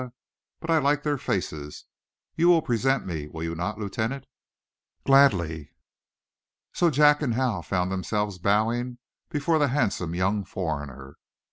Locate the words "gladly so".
5.05-6.89